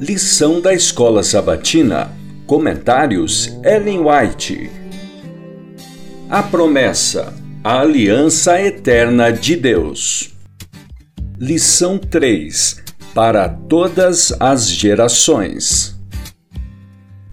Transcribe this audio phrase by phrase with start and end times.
[0.00, 2.12] Lição da Escola Sabatina.
[2.46, 4.70] Comentários Ellen White.
[6.30, 7.34] A promessa.
[7.64, 10.32] A aliança eterna de Deus.
[11.36, 12.80] Lição 3.
[13.12, 15.98] Para todas as gerações.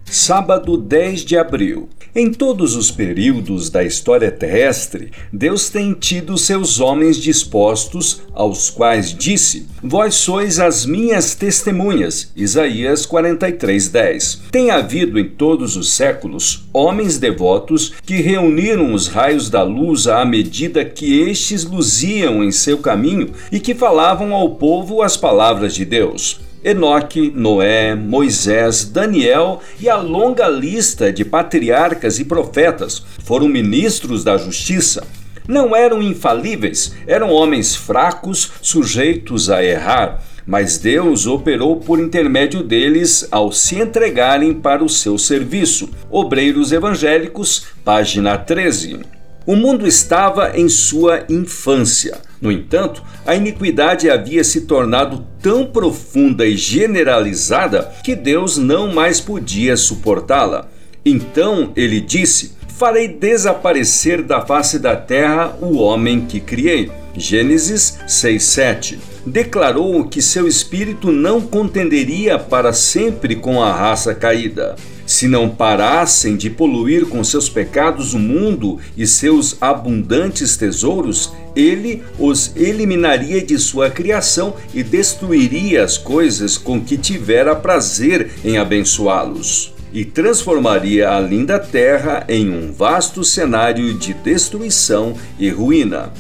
[0.04, 1.88] Sábado 10 de abril.
[2.18, 9.14] Em todos os períodos da história terrestre, Deus tem tido seus homens dispostos, aos quais
[9.14, 12.32] disse: Vós sois as minhas testemunhas.
[12.34, 14.40] Isaías 43:10.
[14.50, 20.24] Tem havido em todos os séculos homens devotos que reuniram os raios da luz à
[20.24, 25.84] medida que estes luziam em seu caminho e que falavam ao povo as palavras de
[25.84, 26.40] Deus.
[26.66, 34.36] Enoque, Noé, Moisés, Daniel e a longa lista de patriarcas e profetas foram ministros da
[34.36, 35.06] justiça.
[35.48, 43.28] Não eram infalíveis, eram homens fracos, sujeitos a errar, mas Deus operou por intermédio deles
[43.30, 45.92] ao se entregarem para o seu serviço.
[46.10, 49.15] Obreiros Evangélicos, página 13.
[49.46, 52.18] O mundo estava em sua infância.
[52.42, 59.22] No entanto, a iniquidade havia se tornado tão profunda e generalizada que Deus não mais
[59.22, 60.68] podia suportá-la.
[61.06, 66.92] Então ele disse: Farei desaparecer da face da terra o homem que criei.
[67.16, 68.98] Gênesis 6:7.
[69.26, 74.76] Declarou que seu espírito não contenderia para sempre com a raça caída.
[75.06, 82.04] Se não parassem de poluir com seus pecados o mundo e seus abundantes tesouros, ele
[82.18, 89.74] os eliminaria de sua criação e destruiria as coisas com que tivera prazer em abençoá-los.
[89.94, 96.12] E transformaria a linda terra em um vasto cenário de destruição e ruína.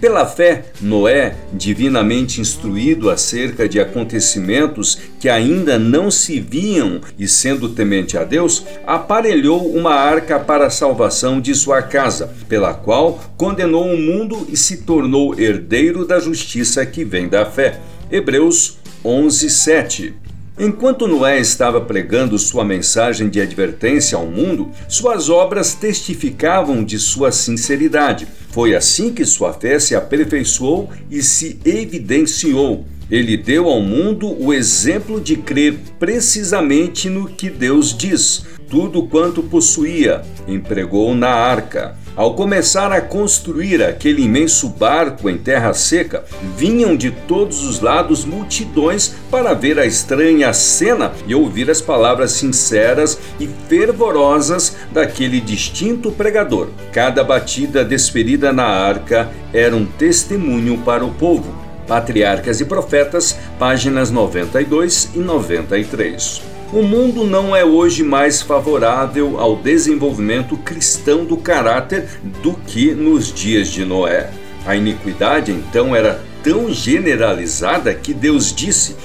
[0.00, 7.68] Pela fé, Noé, divinamente instruído acerca de acontecimentos que ainda não se viam e sendo
[7.70, 13.92] temente a Deus, aparelhou uma arca para a salvação de sua casa, pela qual condenou
[13.92, 17.80] o mundo e se tornou herdeiro da justiça que vem da fé.
[18.08, 20.14] Hebreus 11, 7.
[20.60, 27.30] Enquanto Noé estava pregando sua mensagem de advertência ao mundo, suas obras testificavam de sua
[27.30, 28.26] sinceridade.
[28.50, 32.84] Foi assim que sua fé se aperfeiçoou e se evidenciou.
[33.08, 38.44] Ele deu ao mundo o exemplo de crer precisamente no que Deus diz.
[38.68, 41.96] Tudo quanto possuía, empregou na arca.
[42.18, 46.24] Ao começar a construir aquele imenso barco em terra seca,
[46.56, 52.32] vinham de todos os lados multidões para ver a estranha cena e ouvir as palavras
[52.32, 56.70] sinceras e fervorosas daquele distinto pregador.
[56.92, 61.54] Cada batida desferida na arca era um testemunho para o povo.
[61.86, 66.57] Patriarcas e Profetas, páginas 92 e 93.
[66.70, 73.32] O mundo não é hoje mais favorável ao desenvolvimento cristão do caráter do que nos
[73.32, 74.28] dias de Noé.
[74.66, 78.96] A iniquidade então era tão generalizada que Deus disse: